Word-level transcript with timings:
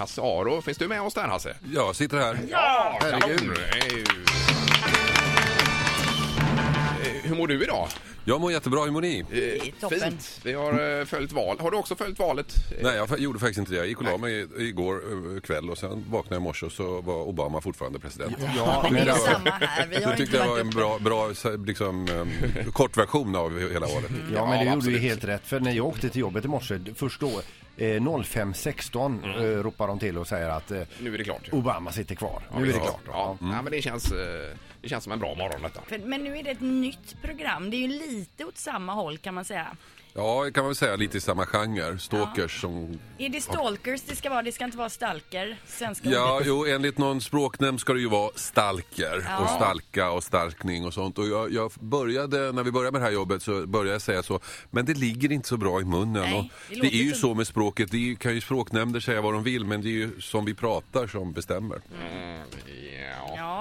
Hasse 0.00 0.20
Aro. 0.20 0.62
Finns 0.62 0.78
du 0.78 0.88
med 0.88 1.02
oss 1.02 1.14
där 1.14 1.28
Hasse? 1.28 1.56
Jag 1.74 1.96
sitter 1.96 2.16
här. 2.18 2.38
Ja, 2.50 2.98
Herregud. 3.02 3.50
Eh, 7.04 7.22
Hur 7.22 7.36
mår 7.36 7.46
du 7.46 7.62
idag? 7.64 7.88
Jag 8.24 8.40
mår 8.40 8.52
jättebra, 8.52 8.84
hur 8.84 8.90
mår 8.90 9.00
ni? 9.00 9.18
Eh, 9.20 9.72
toppen. 9.80 10.00
Fint. 10.00 10.40
Vi 10.44 10.52
har 10.52 10.98
eh, 11.00 11.04
följt 11.04 11.32
val. 11.32 11.56
Har 11.60 11.70
du 11.70 11.76
också 11.76 11.96
följt 11.96 12.18
valet? 12.18 12.54
Nej, 12.82 12.96
jag 12.96 13.18
gjorde 13.18 13.38
faktiskt 13.38 13.58
inte 13.58 13.72
det. 13.72 13.76
Jag 13.78 13.86
gick 13.86 13.98
och 13.98 14.04
la 14.04 14.16
mig 14.16 14.46
igår 14.58 15.40
kväll 15.40 15.70
och 15.70 15.78
sen 15.78 16.04
vaknade 16.10 16.34
jag 16.34 16.40
i 16.40 16.44
morse 16.44 16.66
och 16.66 16.72
så 16.72 17.00
var 17.00 17.14
Obama 17.14 17.60
fortfarande 17.60 17.98
president. 17.98 18.36
Ja, 18.56 18.86
det 18.90 18.98
är 18.98 19.14
samma 19.14 19.50
här. 19.50 19.86
Vi 19.86 19.94
har 19.94 20.02
Jag 20.02 20.10
inte 20.12 20.16
tyckte 20.16 20.38
det 20.42 20.48
var 20.48 20.58
en 20.60 20.70
bra, 20.70 20.98
bra 20.98 21.30
liksom, 21.66 22.08
kortversion 22.72 23.36
av 23.36 23.58
hela 23.72 23.86
valet. 23.86 24.10
Ja, 24.34 24.46
men 24.46 24.66
det 24.66 24.72
gjorde 24.74 24.90
ju 24.90 24.98
helt 24.98 25.24
rätt. 25.24 25.46
För 25.46 25.60
när 25.60 25.72
jag 25.72 25.86
åkte 25.86 26.08
till 26.08 26.20
jobbet 26.20 26.44
i 26.44 26.48
morse, 26.48 26.78
först 26.94 27.20
då, 27.20 27.40
05.16 27.80 29.24
Mm. 29.24 29.36
eh, 29.58 29.62
ropar 29.62 29.86
de 29.88 29.98
till 29.98 30.18
och 30.18 30.26
säger 30.28 30.48
att 30.48 30.70
eh, 30.70 30.82
Nu 31.00 31.14
är 31.14 31.18
det 31.18 31.24
klart. 31.24 31.48
Obama 31.52 31.92
sitter 31.92 32.14
kvar. 32.14 32.42
nu 32.56 32.62
är 32.62 32.66
det 32.66 32.72
Ja, 32.72 32.82
klart. 32.84 33.00
Ja, 33.06 33.36
Ja. 33.40 33.48
ja, 33.52 33.62
men 33.62 33.72
det 33.72 33.82
känns, 33.82 34.12
eh, 34.12 34.56
det 34.82 34.88
känns 34.88 35.04
som 35.04 35.12
en 35.12 35.18
bra 35.18 35.34
morgon 35.34 35.62
detta. 35.62 35.80
För- 35.86 35.98
Men 35.98 36.24
nu 36.24 36.36
är 36.38 36.42
det 36.42 36.50
ett 36.50 36.60
nytt 36.60 37.22
program. 37.22 37.70
Det 37.70 37.76
är 37.76 37.78
ju 37.80 37.88
lite 37.88 38.44
åt 38.44 38.56
samma 38.58 38.92
håll 38.94 39.18
kan 39.18 39.34
man 39.34 39.44
säga. 39.44 39.76
Ja, 40.14 40.44
det 40.44 40.52
kan 40.52 40.62
man 40.64 40.68
väl 40.68 40.76
säga 40.76 40.96
lite 40.96 41.18
i 41.18 41.20
samma 41.20 41.46
genre. 41.46 41.98
Stalkers 41.98 42.60
som... 42.60 42.98
Är 43.18 43.28
det 43.28 43.40
stalkers 43.40 44.00
det 44.06 44.16
ska 44.16 44.30
vara? 44.30 44.42
Det 44.42 44.52
ska 44.52 44.64
inte 44.64 44.76
vara 44.78 44.88
stalker? 44.90 45.56
Svenska 45.66 46.08
Ja, 46.10 46.34
ordet. 46.36 46.46
jo, 46.48 46.66
enligt 46.66 46.98
någon 46.98 47.20
språknämnd 47.20 47.80
ska 47.80 47.92
det 47.92 48.00
ju 48.00 48.08
vara 48.08 48.30
stalker 48.34 49.24
Ja. 49.28 49.38
och 49.38 49.50
stalka 49.50 50.10
och 50.10 50.24
starkning 50.24 50.86
och 50.86 50.94
sånt. 50.94 51.18
Och 51.18 51.26
jag, 51.28 51.52
jag 51.52 51.72
började, 51.80 52.52
när 52.52 52.62
vi 52.62 52.70
började 52.72 52.92
med 52.92 53.00
det 53.00 53.04
här 53.04 53.12
jobbet 53.12 53.42
så 53.42 53.66
började 53.66 53.90
jag 53.92 54.02
säga 54.02 54.22
så, 54.22 54.40
men 54.70 54.84
det 54.84 54.94
ligger 54.94 55.32
inte 55.32 55.48
så 55.48 55.56
bra 55.56 55.80
i 55.80 55.84
munnen. 55.84 56.12
Nej, 56.12 56.38
och 56.38 56.44
det 56.68 56.74
det, 56.74 56.76
låter 56.76 56.88
är 56.96 57.02
ju 57.02 57.12
så 57.12 57.34
med 57.34 57.46
språket, 57.46 57.90
det 57.90 57.96
är, 57.96 58.00
ju- 58.00 58.16
kan 58.16 58.34
ju 58.34 58.40
språknämnder 58.40 59.00
säga 59.00 59.20
vad 59.20 59.34
de 59.34 59.42
vill, 59.42 59.64
men 59.64 59.82
det 59.82 59.88
är 59.88 59.92
ju 59.92 60.20
som 60.20 60.44
vi 60.44 60.54
pratar 60.54 61.06
som 61.06 61.32
bestämmer. 61.32 61.80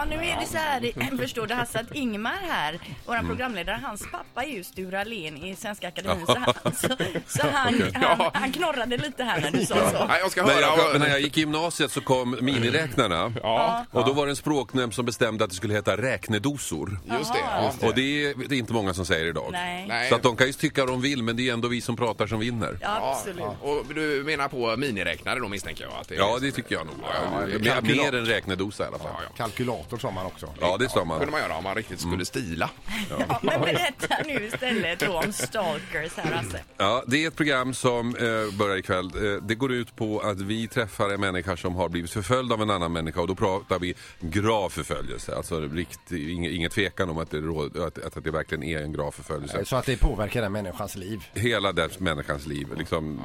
Ja. 0.00 0.06
Ja, 0.10 0.16
nu 0.16 0.24
är 0.26 0.40
det 0.40 0.46
så 0.46 0.56
här, 0.58 1.16
förstår 1.18 1.46
du 1.46 1.54
Hasse, 1.54 1.80
att 1.80 1.94
Ingmar 1.94 2.38
här, 2.48 2.78
vår 3.06 3.14
Mm. 3.14 3.26
programledare, 3.28 3.80
hans 3.84 4.02
pappa 4.12 4.42
är 4.44 4.48
ju 4.48 4.64
Sture 4.64 5.00
Allén 5.00 5.36
i 5.36 5.56
Svenska 5.56 5.88
Akademin. 5.88 6.26
Så 6.30 6.38
han, 6.38 6.54
så, 6.74 6.88
så 7.26 7.42
han, 7.46 7.82
han, 7.94 8.02
Ja. 8.02 8.30
han 8.34 8.52
knorrade 8.52 8.96
lite 8.96 9.24
här 9.24 9.40
när 9.40 9.50
du 9.50 9.66
sa 9.66 9.90
så. 9.90 10.04
Nej, 10.08 10.20
jag 10.20 10.30
ska 10.30 10.42
höra. 10.42 10.60
jag, 10.60 10.92
men 10.92 11.00
när 11.00 11.08
jag 11.08 11.20
gick 11.20 11.36
i 11.36 11.40
gymnasiet 11.40 11.90
så 11.92 12.00
kom 12.00 12.36
miniräknarna. 12.40 13.32
Ja, 13.42 13.84
Och 13.90 14.04
då 14.06 14.12
var 14.12 14.26
det 14.26 14.32
en 14.32 14.36
språknämnd 14.36 14.94
som 14.94 15.04
bestämde 15.06 15.44
att 15.44 15.50
det 15.50 15.56
skulle 15.56 15.74
heta 15.74 15.96
räknedosor. 15.96 16.98
just 17.18 17.32
det. 17.32 17.38
Ja. 17.40 17.72
Och 17.88 17.94
det 17.94 18.24
är, 18.24 18.34
det 18.48 18.54
är 18.54 18.58
inte 18.58 18.72
många 18.72 18.94
som 18.94 19.06
säger 19.06 19.26
idag. 19.26 19.48
Nej. 19.52 20.08
Så 20.08 20.14
att 20.14 20.22
de 20.22 20.36
kan 20.36 20.46
ju 20.46 20.52
tycka 20.52 20.86
de 20.86 21.00
vill, 21.00 21.22
men 21.22 21.36
det 21.36 21.48
är 21.48 21.52
ändå 21.52 21.68
vi 21.68 21.80
som 21.80 21.96
pratar 21.96 22.26
som 22.26 22.38
vinner. 22.40 22.78
Ja, 22.80 23.12
absolut. 23.16 23.38
Ja, 23.40 23.56
och 23.68 23.84
du 23.94 24.22
menar 24.26 24.48
på 24.48 24.76
miniräknare 24.76 25.38
då 25.40 25.48
misstänker 25.48 25.84
jag? 25.84 25.92
Att 26.00 26.08
det 26.08 26.14
är 26.14 26.18
Ja, 26.18 26.38
det 26.40 26.50
tycker 26.52 26.74
jag 26.74 26.86
nog. 26.86 26.94
Ja, 27.02 27.46
det 27.46 27.68
är 27.70 27.82
mer, 27.82 28.14
än 28.14 28.26
räknedosa 28.26 28.84
i 28.84 28.86
alla 28.86 28.98
fall. 28.98 29.08
Ja, 29.36 29.44
ja. 29.92 29.96
Kalkylator 29.96 29.98
sa 29.98 30.10
man 30.10 30.26
också. 30.26 30.54
Ja, 30.60 30.76
det 30.76 30.88
sa 30.88 31.04
man. 31.04 31.18
kunde 31.18 31.32
man 31.32 31.40
göra 31.40 31.56
om 31.56 31.64
man 31.64 31.74
riktigt 31.74 32.00
skulle 32.00 32.24
stila. 32.24 32.70
Ja, 33.10 33.38
men 33.42 33.60
berätta 33.60 34.16
nu 34.26 34.46
istället 34.46 35.00
då 35.00 35.18
om 35.18 35.32
stalkers 35.32 36.16
här 36.16 36.32
Hasse. 36.32 36.60
Ja, 36.76 37.04
det 37.06 37.24
är 37.24 37.28
ett 37.28 37.36
program 37.36 37.74
som 37.74 38.16
eh, 38.16 38.58
börjar 38.58 38.76
ikväll. 38.76 39.06
Eh, 39.06 39.42
det 39.42 39.54
går 39.54 39.72
ut 39.72 39.96
på 39.96 40.20
att 40.20 40.40
vi 40.40 40.68
träffar 40.68 41.10
en 41.10 41.20
människa 41.20 41.56
som 41.56 41.74
har 41.76 41.88
blivit 41.88 42.10
förföljd 42.10 42.52
av 42.52 42.62
en 42.62 42.70
annan 42.70 42.92
människa 42.92 43.20
och 43.20 43.28
då 43.28 43.34
pratar 43.34 43.78
vi 43.78 43.94
grav 44.20 44.68
förföljelse. 44.70 45.36
Alltså 45.36 45.60
rikt, 45.60 46.12
inget, 46.12 46.52
inget 46.52 46.72
tvekan 46.72 47.10
om 47.10 47.18
att 47.18 47.30
det, 47.30 47.40
råd, 47.40 47.76
att, 47.76 47.98
att 47.98 48.24
det 48.24 48.30
verkligen 48.30 48.62
är 48.64 48.82
en 48.82 48.92
grav 48.92 49.10
förföljelse. 49.10 49.64
Så 49.64 49.76
att 49.76 49.86
det 49.86 49.96
påverkar 49.96 50.42
den 50.42 50.52
människans 50.52 50.96
liv. 50.96 51.24
Hela 51.34 51.72
den 51.72 51.90
människans 51.98 52.46
liv, 52.46 52.68
liksom, 52.78 53.20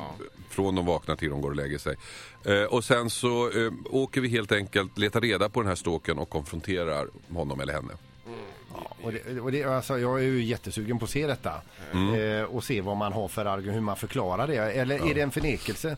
från 0.55 0.75
de 0.75 0.85
vaknar 0.85 1.15
till 1.15 1.29
de 1.29 1.41
går 1.41 1.49
och 1.49 1.55
lägger 1.55 1.77
sig. 1.77 1.95
Eh, 2.45 2.63
och 2.63 2.83
sen 2.83 3.09
så 3.09 3.51
eh, 3.51 3.71
åker 3.89 4.21
vi 4.21 4.27
helt 4.27 4.51
enkelt, 4.51 4.97
letar 4.97 5.21
reda 5.21 5.49
på 5.49 5.61
den 5.61 5.67
här 5.67 5.75
stalkern 5.75 6.17
och 6.17 6.29
konfronterar 6.29 7.07
honom 7.33 7.59
eller 7.59 7.73
henne. 7.73 7.93
Och 9.03 9.11
det, 9.11 9.39
och 9.39 9.51
det, 9.51 9.63
alltså, 9.63 9.99
jag 9.99 10.19
är 10.19 10.23
ju 10.23 10.43
jättesugen 10.43 10.99
på 10.99 11.05
att 11.05 11.11
se 11.11 11.27
detta. 11.27 11.53
Eh, 11.91 12.43
och 12.43 12.63
se 12.63 12.81
vad 12.81 12.97
man 12.97 13.13
har 13.13 13.27
för 13.27 13.45
argument, 13.45 13.75
hur 13.75 13.81
man 13.81 13.95
förklarar 13.95 14.47
det. 14.47 14.55
Eller 14.55 15.09
är 15.09 15.15
det 15.15 15.21
en 15.21 15.31
förnekelse? 15.31 15.97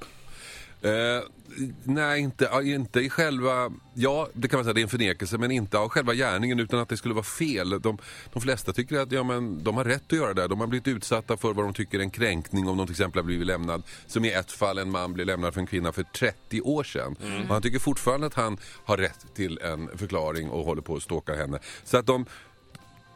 Eh, 0.81 1.23
nej, 1.83 2.21
inte, 2.21 2.49
inte 2.63 2.99
i 2.99 3.09
själva... 3.09 3.71
Ja, 3.93 4.27
det 4.33 4.47
kan 4.47 4.57
man 4.57 4.63
säga, 4.63 4.73
det 4.73 4.79
är 4.79 4.83
en 4.83 4.89
förnekelse, 4.89 5.37
men 5.37 5.51
inte 5.51 5.77
av 5.77 5.89
själva 5.89 6.13
gärningen 6.13 6.59
utan 6.59 6.79
att 6.79 6.89
det 6.89 6.97
skulle 6.97 7.13
vara 7.13 7.23
fel. 7.23 7.69
De, 7.69 7.97
de 8.33 8.41
flesta 8.41 8.73
tycker 8.73 8.99
att 8.99 9.11
ja, 9.11 9.23
men, 9.23 9.63
de 9.63 9.77
har 9.77 9.85
rätt 9.85 10.03
att 10.07 10.17
göra 10.17 10.33
det. 10.33 10.47
De 10.47 10.59
har 10.59 10.67
blivit 10.67 10.87
utsatta 10.87 11.37
för 11.37 11.53
vad 11.53 11.65
de 11.65 11.73
tycker 11.73 11.99
är 11.99 12.03
en 12.03 12.09
kränkning 12.09 12.67
om 12.67 12.77
de 12.77 12.87
till 12.87 12.93
exempel 12.93 13.19
har 13.19 13.25
blivit 13.25 13.47
lämnad. 13.47 13.83
Som 14.07 14.25
i 14.25 14.31
ett 14.31 14.51
fall, 14.51 14.77
en 14.77 14.91
man 14.91 15.13
blev 15.13 15.27
lämnad 15.27 15.53
för 15.53 15.61
en 15.61 15.67
kvinna 15.67 15.91
för 15.91 16.03
30 16.03 16.61
år 16.61 16.83
sedan. 16.83 17.15
Och 17.47 17.53
han 17.53 17.61
tycker 17.61 17.79
fortfarande 17.79 18.27
att 18.27 18.33
han 18.33 18.57
har 18.85 18.97
rätt 18.97 19.25
till 19.35 19.59
en 19.61 19.97
förklaring 19.97 20.49
och 20.49 20.65
håller 20.65 20.81
på 20.81 20.95
att 20.95 21.03
stalka 21.03 21.35
henne. 21.35 21.59
Så 21.83 21.97
att 21.97 22.05
de... 22.05 22.25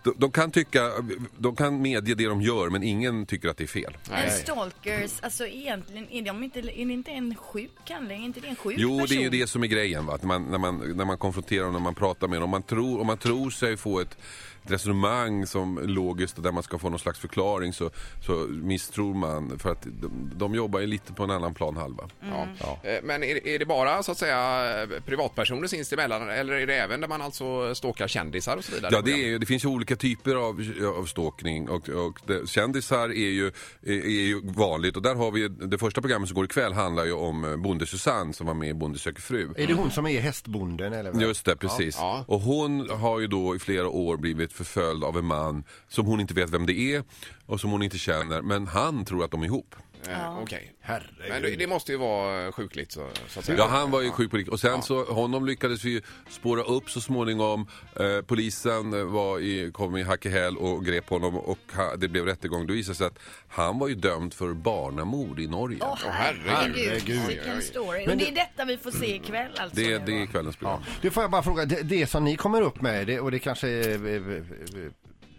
De, 0.03 0.13
de 0.17 0.31
kan 0.31 0.51
tycka, 0.51 0.91
de 1.38 1.56
kan 1.56 1.81
medge 1.81 2.16
det 2.16 2.25
de 2.28 2.41
gör 2.41 2.69
men 2.69 2.84
ingen 2.84 3.25
tycker 3.25 3.50
att 3.50 3.57
det 3.57 3.63
är 3.63 3.67
fel. 3.67 3.97
Men 4.09 4.31
stalkers, 4.31 5.12
alltså 5.22 5.47
egentligen, 5.47 6.12
är, 6.12 6.22
de 6.22 6.44
inte, 6.44 6.59
är 6.59 6.63
det 6.63 6.94
inte 6.94 7.12
en 7.12 7.35
sjuk 7.35 7.89
handling? 7.89 8.22
Är 8.22 8.25
inte 8.25 8.40
det 8.40 8.47
en 8.47 8.56
sjuk 8.56 8.75
Jo, 8.78 8.90
person? 9.00 9.07
det 9.09 9.16
är 9.16 9.23
ju 9.23 9.29
det 9.41 9.47
som 9.47 9.63
är 9.63 9.67
grejen. 9.67 10.06
Va? 10.06 10.13
Att 10.13 10.23
man, 10.23 10.44
när, 10.44 10.57
man, 10.57 10.94
när 10.97 11.06
man 11.06 11.17
konfronterar 11.17 11.63
dem, 11.63 11.73
när 11.73 11.79
man 11.79 11.95
pratar 11.95 12.28
med 12.28 12.38
dem. 12.38 12.44
Om 12.44 12.50
man 12.50 12.63
tror, 12.63 13.00
om 13.01 13.07
man 13.07 13.17
tror 13.17 13.50
sig 13.50 13.78
få 13.78 14.00
ett, 14.00 14.17
ett 14.66 14.72
resonemang 14.72 15.47
som 15.47 15.79
logiskt 15.84 16.44
där 16.44 16.51
man 16.51 16.63
ska 16.63 16.78
få 16.78 16.90
någon 16.90 17.00
slags 17.00 17.19
förklaring 17.19 17.73
så, 17.73 17.90
så 18.25 18.31
misstror 18.50 19.13
man. 19.13 19.59
För 19.59 19.72
att 19.72 19.81
de, 20.01 20.31
de 20.35 20.56
jobbar 20.56 20.79
ju 20.79 20.88
lite 20.88 21.13
på 21.13 21.23
en 21.23 21.31
annan 21.31 21.53
plan 21.53 21.78
halva. 21.78 22.09
Ja. 22.22 22.47
Eh, 22.84 23.00
Men 23.03 23.23
är, 23.23 23.47
är 23.47 23.59
det 23.59 23.66
bara 23.66 24.03
så 24.03 24.11
att 24.11 24.17
säga 24.17 24.88
privatpersoner 25.06 25.67
sinsemellan 25.67 26.29
eller 26.29 26.53
är 26.53 26.67
det 26.67 26.75
även 26.75 27.01
där 27.01 27.07
man 27.07 27.22
alltså 27.22 27.75
stalkar 27.75 28.07
kändisar 28.07 28.57
och 28.57 28.63
så 28.63 28.72
vidare? 28.75 28.91
Ja, 28.95 29.01
det, 29.01 29.11
är, 29.34 29.40
det 29.40 29.45
finns 29.45 29.63
ju 29.66 29.67
olika 29.69 29.91
typer 29.96 30.35
av, 30.35 30.62
av 30.97 31.06
stalkning 31.06 31.69
och, 31.69 31.90
och 31.90 32.19
det, 32.28 32.50
kändisar 32.50 33.09
är 33.09 33.29
ju, 33.29 33.47
är, 33.81 34.06
är 34.06 34.28
ju 34.28 34.41
vanligt 34.44 34.96
och 34.96 35.02
där 35.02 35.16
har 35.16 35.31
vi 35.31 35.47
det 35.47 35.78
första 35.78 36.02
programmet 36.02 36.29
som 36.29 36.35
går 36.35 36.46
ikväll 36.46 36.74
handlar 36.74 37.06
ju 37.06 37.13
om 37.13 37.44
eh, 37.46 37.57
Bonde 37.57 37.85
Susanne 37.85 38.34
som 38.34 38.47
var 38.47 38.53
med 38.53 38.69
i 38.69 38.74
Bonde 38.74 39.00
söker 39.00 39.22
fru. 39.22 39.50
Är 39.57 39.68
det 39.68 39.74
hon 39.74 39.91
som 39.91 40.07
är 40.07 40.22
hästbonden? 40.22 40.94
Eller? 40.94 41.12
vad? 41.12 41.22
Just 41.22 41.46
det, 41.46 41.56
precis. 41.56 41.97
Ja. 42.00 42.25
Och 42.28 42.41
hon 42.41 42.90
har 42.90 43.19
ju 43.19 43.28
då 43.28 43.56
i 43.56 43.59
flera 43.59 43.90
år 43.90 44.18
blivit 44.18 44.53
förföljd 44.53 45.03
av 45.03 45.18
en 45.18 45.25
man 45.25 45.63
som 45.88 46.06
hon 46.06 46.19
inte 46.19 46.34
vet 46.34 46.50
vem 46.50 46.66
det 46.66 46.79
är 46.96 47.03
och 47.46 47.59
som 47.59 47.72
hon 47.72 47.84
inte 47.84 47.97
känner. 47.97 48.41
Men 48.41 48.68
han 48.68 49.06
tror 49.06 49.23
att 49.23 49.31
de 49.31 49.41
är 49.41 49.46
ihop. 49.46 49.75
Eh, 50.09 50.39
Okej. 50.41 50.73
Herregud. 50.81 51.29
Men 51.29 51.41
det, 51.41 51.56
det 51.56 51.67
måste 51.67 51.91
ju 51.91 51.97
vara 51.97 52.51
sjukligt 52.51 52.91
så, 52.91 53.07
så 53.28 53.39
att 53.39 53.45
säga. 53.45 53.57
Ja, 53.57 53.67
han 53.67 53.91
var 53.91 54.01
ju 54.01 54.12
sjuk 54.12 54.31
på 54.31 54.38
riktigt. 54.38 54.53
Och 54.53 54.59
sen 54.59 54.81
så, 54.81 55.03
honom 55.03 55.45
lyckades 55.45 55.84
vi 55.85 56.01
spåra 56.29 56.62
upp 56.63 56.89
så 56.89 57.01
småningom. 57.01 57.67
Eh, 58.00 58.22
polisen 58.22 58.94
eh, 58.94 59.03
var 59.03 59.40
i, 59.40 59.72
kom 59.73 59.97
i 59.97 60.03
hack 60.03 60.25
i 60.25 60.29
häl 60.29 60.57
och 60.57 60.85
grep 60.85 61.09
honom 61.09 61.35
och 61.38 61.59
ha, 61.75 61.95
det 61.95 62.07
blev 62.07 62.25
rättegång. 62.25 62.67
Då 62.67 62.73
visade 62.73 62.94
det 62.94 62.97
sig 62.97 63.07
att 63.07 63.19
han 63.47 63.79
var 63.79 63.88
ju 63.88 63.95
dömd 63.95 64.34
för 64.34 64.53
barnamord 64.53 65.40
i 65.40 65.47
Norge. 65.47 65.78
Åh 65.81 65.97
herregud. 66.03 66.41
herregud, 66.47 66.88
Herregud. 66.88 67.28
vilken 67.28 67.61
story. 67.61 68.00
Men 68.06 68.09
Och 68.11 68.17
det 68.17 68.23
det- 68.25 68.31
är 68.31 68.35
detta 68.35 68.66
vi 68.66 68.78
får 68.78 68.91
se 68.91 69.16
ikväll 69.16 69.51
alltså? 69.57 69.75
det, 69.79 70.00
nu 70.00 70.06
det 70.06 70.17
är 70.22 70.25
då? 70.25 70.31
kvällens 70.31 70.56
program. 70.56 70.81
Ja. 70.88 70.94
Du 71.01 71.11
får 71.11 71.23
jag 71.23 71.31
bara 71.31 71.44
fråga, 71.44 71.66
det, 71.66 71.81
det 71.84 72.07
som 72.07 72.23
ni 72.23 72.35
kommer 72.35 72.61
upp 72.61 72.81
med, 72.81 73.07
det, 73.07 73.19
och 73.19 73.31
det 73.31 73.40
kanske 73.40 73.67
är, 73.69 73.90
eh, 74.06 74.16
eh, 74.16 74.38
eh, 74.38 74.91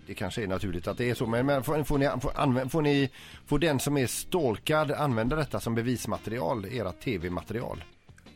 det 0.06 0.14
kanske 0.14 0.42
är 0.42 0.46
naturligt 0.46 0.86
att 0.86 0.98
det 0.98 1.10
är 1.10 1.14
så, 1.14 1.26
men, 1.26 1.46
men 1.46 1.62
får, 1.64 1.84
får, 1.84 1.98
ni, 1.98 2.08
får, 2.22 2.30
anvä- 2.30 2.68
får, 2.68 2.82
ni, 2.82 3.10
får 3.46 3.58
den 3.58 3.80
som 3.80 3.96
är 3.96 4.06
stalkad 4.06 4.90
använda 4.92 5.36
detta 5.36 5.60
som 5.60 5.74
bevismaterial, 5.74 6.66
era 6.72 6.92
tv-material? 6.92 7.84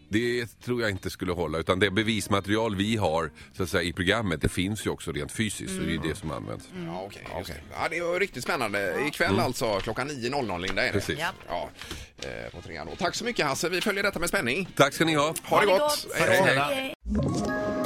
Det 0.09 0.47
tror 0.65 0.82
jag 0.82 0.91
inte 0.91 1.10
skulle 1.10 1.32
hålla. 1.32 1.59
Utan 1.59 1.78
det 1.78 1.91
bevismaterial 1.91 2.77
vi 2.77 2.97
har 2.97 3.31
så 3.56 3.62
att 3.62 3.69
säga, 3.69 3.82
i 3.82 3.93
programmet, 3.93 4.41
det 4.41 4.49
finns 4.49 4.87
ju 4.87 4.91
också 4.91 5.12
rent 5.12 5.32
fysiskt. 5.32 5.81
Och 5.81 5.87
det 5.87 5.94
är 5.94 5.99
det 6.09 6.15
som 6.15 6.31
används. 6.31 6.69
Ja, 6.87 7.03
okej. 7.06 7.27
just 7.38 7.50
det. 7.50 7.60
Ja, 7.72 7.88
det 7.91 8.00
var 8.00 8.21
riktigt 8.21 8.43
spännande. 8.44 8.94
Ikväll 9.09 9.41
alltså 9.41 9.81
klockan 9.81 10.10
9.00 10.10 10.60
Linda 10.60 10.83
är 10.83 10.87
det. 10.87 10.93
Precis. 10.93 11.19
Ja. 11.19 11.31
Ja, 11.48 11.69
eh, 12.28 12.50
på 12.54 12.62
trean 12.62 12.87
då. 12.91 12.97
Tack 12.97 13.15
så 13.15 13.25
mycket 13.25 13.47
Hasse. 13.47 13.69
Vi 13.69 13.81
följer 13.81 14.03
detta 14.03 14.19
med 14.19 14.28
spänning. 14.28 14.69
Tack 14.77 14.93
ska 14.94 15.04
ni 15.04 15.15
ha. 15.15 15.34
Ha 15.42 15.60
det 15.60 15.66
gott! 15.66 16.07
Hej, 16.15 16.42
hej. 16.42 16.59
Hej. 16.59 17.85